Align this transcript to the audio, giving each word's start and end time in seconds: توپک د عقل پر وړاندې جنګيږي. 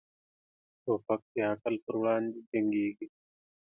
توپک 0.83 1.21
د 1.33 1.35
عقل 1.51 1.73
پر 1.85 1.93
وړاندې 2.01 2.39
جنګيږي. 2.51 3.07